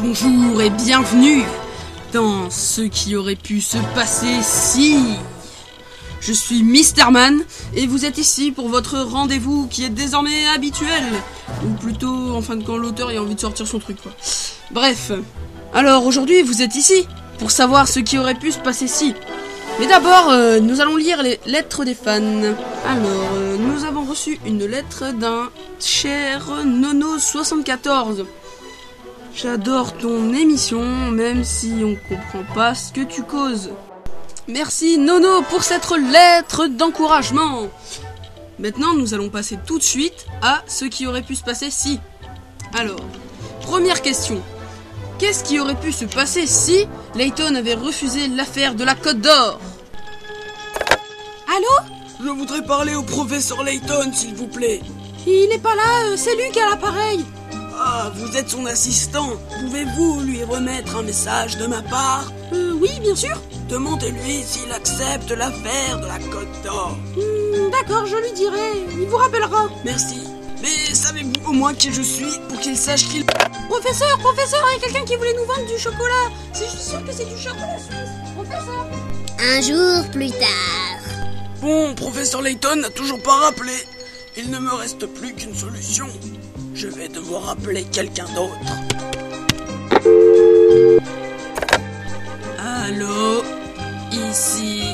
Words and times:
Bonjour 0.00 0.62
et 0.62 0.70
bienvenue 0.70 1.42
dans 2.12 2.50
ce 2.50 2.82
qui 2.82 3.16
aurait 3.16 3.34
pu 3.34 3.60
se 3.60 3.78
passer 3.96 4.42
si... 4.42 4.96
Je 6.20 6.32
suis 6.32 6.62
Misterman 6.62 7.42
et 7.74 7.88
vous 7.88 8.04
êtes 8.04 8.16
ici 8.16 8.52
pour 8.52 8.68
votre 8.68 8.98
rendez-vous 9.00 9.66
qui 9.66 9.84
est 9.84 9.90
désormais 9.90 10.46
habituel. 10.54 11.02
Ou 11.64 11.70
plutôt, 11.74 12.32
en 12.32 12.42
fin 12.42 12.54
de 12.54 12.62
compte, 12.62 12.80
l'auteur 12.80 13.08
a 13.08 13.20
envie 13.20 13.34
de 13.34 13.40
sortir 13.40 13.66
son 13.66 13.80
truc, 13.80 14.00
quoi. 14.00 14.12
Bref. 14.70 15.10
Alors 15.74 16.06
aujourd'hui, 16.06 16.42
vous 16.42 16.62
êtes 16.62 16.76
ici 16.76 17.08
pour 17.38 17.50
savoir 17.50 17.88
ce 17.88 17.98
qui 17.98 18.18
aurait 18.18 18.34
pu 18.34 18.52
se 18.52 18.58
passer 18.58 18.86
si. 18.86 19.14
Mais 19.80 19.88
d'abord, 19.88 20.30
euh, 20.30 20.60
nous 20.60 20.80
allons 20.80 20.96
lire 20.96 21.22
les 21.22 21.40
lettres 21.46 21.84
des 21.84 21.94
fans. 21.94 22.54
Alors, 22.86 23.28
euh, 23.34 23.56
nous 23.58 23.84
avons 23.84 24.04
reçu 24.04 24.38
une 24.46 24.64
lettre 24.64 25.12
d'un 25.12 25.50
cher 25.80 26.48
Nono74. 26.64 28.26
J'adore 29.40 29.96
ton 29.96 30.32
émission, 30.34 30.82
même 31.12 31.44
si 31.44 31.72
on 31.84 31.94
comprend 32.08 32.42
pas 32.56 32.74
ce 32.74 32.92
que 32.92 33.02
tu 33.02 33.22
causes. 33.22 33.70
Merci 34.48 34.98
Nono 34.98 35.42
pour 35.42 35.62
cette 35.62 35.88
lettre 36.10 36.66
d'encouragement. 36.66 37.68
Maintenant, 38.58 38.94
nous 38.94 39.14
allons 39.14 39.30
passer 39.30 39.56
tout 39.64 39.78
de 39.78 39.84
suite 39.84 40.26
à 40.42 40.64
ce 40.66 40.86
qui 40.86 41.06
aurait 41.06 41.22
pu 41.22 41.36
se 41.36 41.44
passer 41.44 41.70
si. 41.70 42.00
Alors, 42.76 42.98
première 43.62 44.02
question. 44.02 44.42
Qu'est-ce 45.20 45.44
qui 45.44 45.60
aurait 45.60 45.78
pu 45.78 45.92
se 45.92 46.06
passer 46.06 46.48
si 46.48 46.88
Layton 47.14 47.54
avait 47.54 47.74
refusé 47.74 48.26
l'affaire 48.26 48.74
de 48.74 48.82
la 48.82 48.96
Côte 48.96 49.20
d'Or? 49.20 49.60
Allô? 51.46 51.86
Je 52.20 52.28
voudrais 52.28 52.64
parler 52.64 52.96
au 52.96 53.04
professeur 53.04 53.62
Layton, 53.62 54.12
s'il 54.12 54.34
vous 54.34 54.48
plaît. 54.48 54.80
Il 55.28 55.48
n'est 55.48 55.58
pas 55.58 55.76
là, 55.76 56.06
euh, 56.06 56.16
c'est 56.16 56.34
lui 56.34 56.50
qui 56.50 56.58
a 56.58 56.70
l'appareil. 56.70 57.24
Ah, 57.80 58.10
vous 58.14 58.36
êtes 58.36 58.48
son 58.50 58.66
assistant. 58.66 59.36
Pouvez-vous 59.60 60.20
lui 60.22 60.42
remettre 60.42 60.96
un 60.96 61.02
message 61.02 61.56
de 61.58 61.66
ma 61.66 61.80
part 61.82 62.32
Euh, 62.52 62.72
oui, 62.80 62.90
bien 63.00 63.14
sûr. 63.14 63.40
Demandez-lui 63.68 64.42
s'il 64.44 64.70
accepte 64.72 65.30
l'affaire 65.30 66.00
de 66.00 66.06
la 66.06 66.18
Côte 66.18 66.48
d'Or. 66.64 66.96
Hmm, 67.16 67.70
D'accord, 67.70 68.06
je 68.06 68.16
lui 68.16 68.32
dirai. 68.32 68.84
Il 68.92 69.06
vous 69.06 69.16
rappellera. 69.16 69.68
Merci. 69.84 70.22
Mais 70.60 70.92
savez-vous 70.94 71.50
au 71.50 71.52
moins 71.52 71.72
qui 71.74 71.92
je 71.92 72.02
suis 72.02 72.38
pour 72.48 72.58
qu'il 72.58 72.76
sache 72.76 73.06
qu'il... 73.08 73.24
Professeur, 73.68 74.18
professeur, 74.18 74.64
il 74.70 74.80
y 74.80 74.84
a 74.84 74.86
quelqu'un 74.86 75.04
qui 75.04 75.16
voulait 75.16 75.34
nous 75.34 75.44
vendre 75.44 75.66
du 75.72 75.78
chocolat. 75.78 76.30
C'est 76.52 76.64
je 76.64 76.70
suis 76.70 76.90
sûr 76.90 77.04
que 77.04 77.12
c'est 77.12 77.26
du 77.26 77.38
chocolat 77.40 77.78
suisse. 77.78 78.34
Professeur. 78.34 78.86
Un 79.38 79.60
jour 79.60 80.10
plus 80.10 80.30
tard. 80.30 80.98
Bon, 81.60 81.94
professeur 81.94 82.42
Layton 82.42 82.76
n'a 82.76 82.90
toujours 82.90 83.22
pas 83.22 83.36
rappelé. 83.36 83.72
Il 84.36 84.50
ne 84.50 84.58
me 84.58 84.72
reste 84.72 85.06
plus 85.06 85.32
qu'une 85.34 85.54
solution. 85.54 86.06
Je 86.80 86.86
vais 86.86 87.08
devoir 87.08 87.48
appeler 87.48 87.82
quelqu'un 87.82 88.26
d'autre. 88.36 88.72
Allô? 92.56 93.42
Ici 94.12 94.84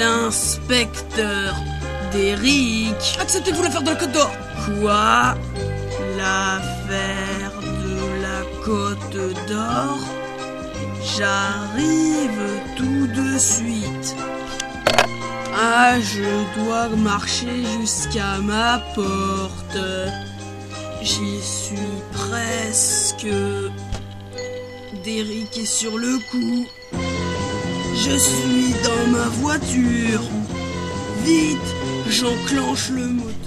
l'inspecteur 0.00 1.54
d'Eric. 2.10 3.18
Acceptez-vous 3.20 3.62
l'affaire 3.62 3.82
de 3.82 3.90
la 3.90 3.94
Côte 3.94 4.10
d'Or? 4.10 4.32
Quoi? 4.64 5.36
L'affaire 6.16 7.52
de 7.84 7.98
la 8.20 8.64
Côte 8.64 9.48
d'Or? 9.48 9.96
J'arrive 11.16 12.48
tout 12.76 13.06
de 13.06 13.38
suite. 13.38 14.16
Ah, 15.54 16.00
je 16.00 16.64
dois 16.64 16.88
marcher 16.96 17.64
jusqu'à 17.80 18.38
ma 18.42 18.80
porte. 18.96 19.78
J'y 21.02 21.40
suis 21.40 21.76
presque. 22.12 23.26
Derrick 25.04 25.56
est 25.56 25.64
sur 25.64 25.96
le 25.96 26.18
coup. 26.30 26.66
Je 27.94 28.18
suis 28.18 28.74
dans 28.84 29.10
ma 29.12 29.28
voiture. 29.28 30.22
Vite, 31.24 31.58
j'enclenche 32.08 32.90
le 32.90 33.06
moteur. 33.06 33.38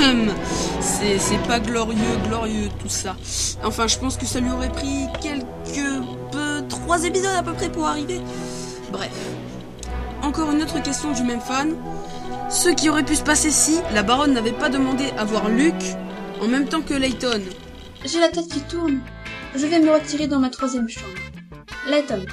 c'est, 0.80 1.42
pas 1.46 1.60
glorieux, 1.60 1.96
glorieux 2.28 2.68
tout 2.80 2.88
ça. 2.88 3.16
Enfin, 3.64 3.86
je 3.86 3.98
pense 3.98 4.16
que 4.16 4.26
ça 4.26 4.40
lui 4.40 4.50
aurait 4.50 4.70
pris 4.70 5.06
quelques 5.22 6.02
peu, 6.32 6.64
trois 6.68 7.04
épisodes 7.04 7.36
à 7.36 7.42
peu 7.42 7.52
près 7.52 7.70
pour 7.70 7.86
arriver. 7.86 8.20
Bref. 8.90 9.10
Encore 10.22 10.50
une 10.50 10.62
autre 10.62 10.82
question 10.82 11.12
du 11.12 11.22
même 11.22 11.40
fan. 11.40 11.76
Ce 12.50 12.68
qui 12.68 12.90
aurait 12.90 13.04
pu 13.04 13.14
se 13.14 13.22
passer 13.22 13.50
si 13.50 13.78
la 13.94 14.02
baronne 14.02 14.34
n'avait 14.34 14.52
pas 14.52 14.68
demandé 14.68 15.12
à 15.16 15.24
voir 15.24 15.48
Luc 15.48 15.74
en 16.40 16.48
même 16.48 16.68
temps 16.68 16.82
que 16.82 16.94
Layton. 16.94 17.42
J'ai 18.04 18.18
la 18.18 18.28
tête 18.28 18.48
qui 18.48 18.60
tourne. 18.62 19.00
Je 19.54 19.66
vais 19.66 19.80
me 19.80 19.90
retirer 19.90 20.26
dans 20.26 20.38
ma 20.38 20.50
troisième 20.50 20.88
chambre. 20.88 21.06
Layton, 21.88 22.24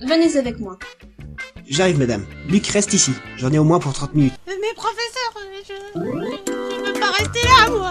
venez 0.00 0.36
avec 0.36 0.58
moi. 0.58 0.78
J'arrive, 1.66 1.98
madame. 1.98 2.26
Luc 2.48 2.66
reste 2.66 2.92
ici. 2.92 3.12
J'en 3.36 3.52
ai 3.52 3.58
au 3.58 3.64
moins 3.64 3.78
pour 3.78 3.92
30 3.92 4.14
minutes. 4.14 4.34
Mais 4.46 4.74
professeur, 4.76 5.32
je... 5.66 5.74
Je 5.94 6.92
veux 6.92 7.00
pas 7.00 7.10
rester 7.10 7.40
là, 7.42 7.70
moi. 7.70 7.90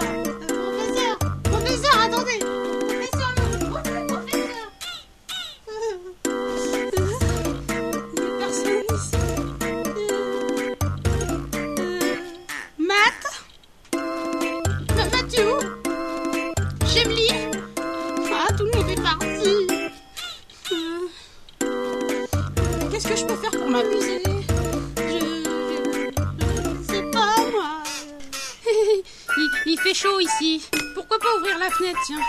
Fait 29.84 29.94
chaud 29.94 30.18
ici. 30.18 30.66
Pourquoi 30.94 31.18
pas 31.18 31.36
ouvrir 31.38 31.58
la 31.58 31.70
fenêtre, 31.70 31.98
tiens. 32.06 32.20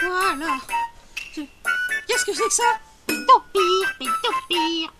Voilà. 0.00 0.56
Qu'est-ce 2.06 2.24
que 2.26 2.34
c'est 2.34 2.42
que 2.48 2.52
ça? 2.52 2.62
Pire, 3.06 3.94
pire, 3.98 4.12
pire. 4.48 4.92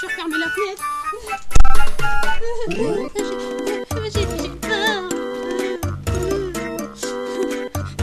Je 0.00 0.06
vais 0.06 0.12
fermer 0.12 0.38
la 0.38 0.50
fenêtre. 0.50 0.84
J'ai- 4.14 4.48
peur. 4.68 5.02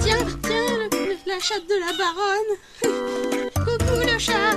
Tiens, 0.03 0.25
tiens, 0.43 0.77
le- 0.77 0.89
le- 0.91 1.17
la 1.25 1.39
chatte 1.39 1.67
de 1.67 1.77
la 1.79 1.91
baronne. 1.97 2.51
Coucou 3.65 3.95
le 4.05 4.19
chat. 4.19 4.55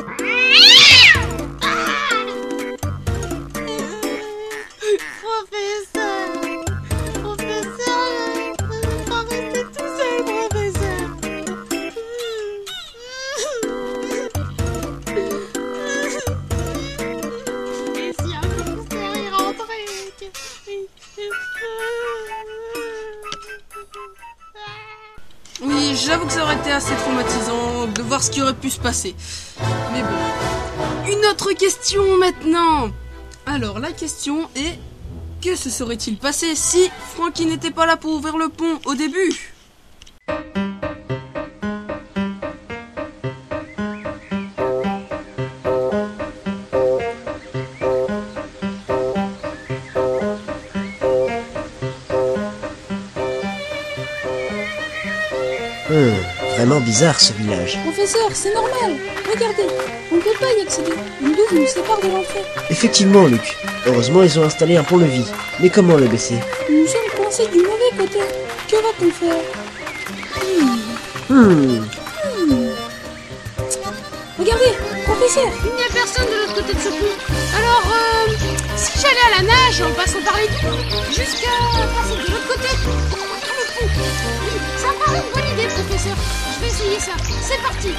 J'avoue 26.04 26.26
que 26.26 26.32
ça 26.32 26.44
aurait 26.44 26.56
été 26.56 26.70
assez 26.70 26.94
traumatisant 26.94 27.86
de 27.86 28.02
voir 28.02 28.22
ce 28.22 28.30
qui 28.30 28.42
aurait 28.42 28.54
pu 28.54 28.70
se 28.70 28.80
passer. 28.80 29.14
Mais 29.92 30.02
bon. 30.02 31.10
Une 31.12 31.24
autre 31.26 31.52
question 31.52 32.16
maintenant. 32.18 32.90
Alors, 33.46 33.78
la 33.78 33.92
question 33.92 34.48
est 34.54 34.78
que 35.42 35.56
se 35.56 35.70
serait-il 35.70 36.16
passé 36.16 36.54
si 36.54 36.90
Frankie 37.14 37.46
n'était 37.46 37.70
pas 37.70 37.86
là 37.86 37.96
pour 37.96 38.12
ouvrir 38.12 38.36
le 38.36 38.48
pont 38.48 38.78
au 38.84 38.94
début? 38.94 39.54
Hum, 55.90 56.12
vraiment 56.56 56.80
bizarre 56.80 57.18
ce 57.18 57.32
village. 57.32 57.78
Professeur, 57.82 58.28
c'est 58.34 58.52
normal. 58.52 58.96
Regardez, 59.32 59.64
on 60.12 60.16
ne 60.16 60.20
peut 60.20 60.36
pas 60.38 60.52
y 60.58 60.62
accéder. 60.62 60.92
Une 61.22 61.32
douve 61.32 61.54
nous 61.54 61.66
sépare 61.66 61.98
de 62.00 62.08
l'entrée. 62.08 62.42
Effectivement, 62.68 63.24
Luc. 63.26 63.56
Heureusement, 63.86 64.22
ils 64.22 64.38
ont 64.38 64.42
installé 64.44 64.76
un 64.76 64.84
pont-levis. 64.84 65.24
Mais 65.60 65.70
comment 65.70 65.96
le 65.96 66.06
baisser? 66.06 66.38
Nous 66.70 66.86
sommes 66.86 67.10
coincés 67.16 67.46
du 67.48 67.58
mauvais 67.62 67.90
côté. 67.96 68.18
Que 68.68 68.76
va-t-on 68.76 69.10
faire? 69.12 69.36
Hmm, 71.30 71.84
Regardez, 74.38 74.72
professeur, 75.04 75.50
Il 75.64 75.74
n'y 75.74 75.82
a 75.82 75.92
personne 75.92 76.26
de 76.26 76.36
l'autre 76.40 76.54
côté 76.54 76.74
de 76.74 76.78
ce 76.80 76.88
pont. 76.88 77.16
Alors, 77.58 77.82
euh, 77.92 78.32
si 78.76 78.92
j'allais 79.00 79.26
à 79.34 79.40
la 79.40 79.46
nage 79.48 79.82
en 79.82 79.92
passant 79.94 80.20
par 80.24 80.36
les 80.36 80.46
dunes, 80.48 80.84
jusqu'à 81.08 81.50
passer 81.94 82.14
de 82.14 82.30
l'autre 82.30 82.48
côté, 82.48 82.68
le 82.68 82.78
pont, 83.10 83.98
essayer 86.64 87.00
ça. 87.00 87.12
C'est 87.42 87.60
parti. 87.62 87.94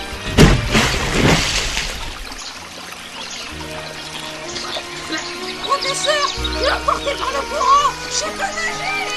Professeur, 5.63 6.27
je 6.27 6.59
suis 6.59 6.71
emporté 6.71 7.11
par 7.15 7.31
le 7.31 7.41
courant. 7.49 7.93
Je 8.07 8.13
sais 8.13 8.25
pas 8.37 8.47
nager. 8.47 9.09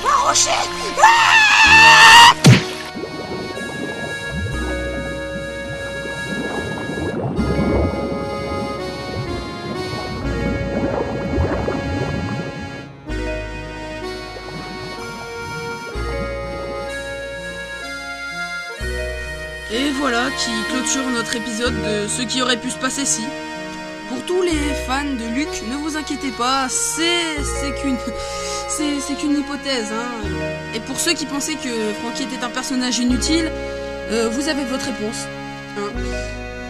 Un 0.00 0.28
rocher 0.28 0.50
Et 0.50 1.47
voilà 19.98 20.28
qui 20.30 20.50
clôture 20.70 21.08
notre 21.10 21.34
épisode 21.36 21.74
de 21.74 22.08
ce 22.08 22.22
qui 22.22 22.40
aurait 22.40 22.56
pu 22.56 22.70
se 22.70 22.76
passer 22.78 23.04
si. 23.04 23.22
Pour 24.08 24.24
tous 24.24 24.42
les 24.42 24.58
fans 24.86 25.04
de 25.04 25.34
Luc, 25.34 25.48
ne 25.70 25.76
vous 25.76 25.96
inquiétez 25.96 26.30
pas, 26.30 26.68
c'est 26.68 27.74
qu'une 27.82 27.96
c'est 28.68 29.14
qu'une 29.16 29.38
hypothèse. 29.38 29.92
Hein. 29.92 30.28
Et 30.74 30.80
pour 30.80 30.98
ceux 31.00 31.12
qui 31.14 31.26
pensaient 31.26 31.54
que 31.56 31.92
Frankie 32.00 32.22
était 32.22 32.42
un 32.44 32.48
personnage 32.48 32.98
inutile, 32.98 33.50
euh, 34.10 34.28
vous 34.30 34.48
avez 34.48 34.64
votre 34.64 34.84
réponse. 34.86 35.26
hein. 35.76 35.90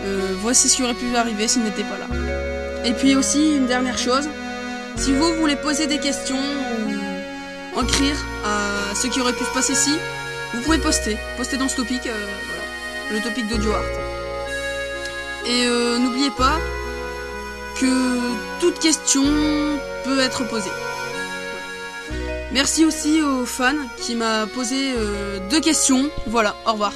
Euh, 0.05 0.35
voici 0.41 0.69
ce 0.69 0.77
qui 0.77 0.83
aurait 0.83 0.95
pu 0.95 1.15
arriver 1.17 1.49
s'il 1.49 1.63
n'était 1.65 1.83
pas 1.85 1.99
là. 1.99 2.07
Et 2.85 2.93
puis 2.93 3.15
aussi 3.15 3.57
une 3.57 3.67
dernière 3.67 3.99
chose, 3.99 4.29
si 4.97 5.13
vous 5.13 5.35
voulez 5.35 5.57
poser 5.57 5.87
des 5.87 5.99
questions 5.99 6.37
ou 7.77 7.83
écrire 7.83 8.17
à 8.45 8.95
ce 8.95 9.07
qui 9.07 9.21
aurait 9.21 9.33
pu 9.33 9.45
se 9.45 9.53
passer 9.53 9.75
si, 9.75 9.93
vous 10.55 10.63
pouvez 10.63 10.79
poster, 10.79 11.19
poster 11.37 11.57
dans 11.59 11.69
ce 11.69 11.77
topic, 11.77 12.07
euh, 12.07 12.27
voilà, 12.47 12.58
le 13.11 13.21
topic 13.21 13.49
d'Audio 13.49 13.73
Art. 13.73 13.83
Et 15.47 15.67
euh, 15.67 15.99
n'oubliez 15.99 16.31
pas 16.31 16.59
que 17.81 18.61
toute 18.61 18.79
question 18.79 19.25
peut 20.05 20.19
être 20.21 20.47
posée. 20.49 20.71
Merci 22.53 22.85
aussi 22.85 23.23
aux 23.23 23.47
fans 23.47 23.75
qui 23.99 24.15
m'a 24.15 24.47
posé 24.47 24.93
euh, 24.97 25.39
deux 25.51 25.61
questions. 25.61 26.11
Voilà, 26.27 26.55
au 26.67 26.73
revoir. 26.73 26.93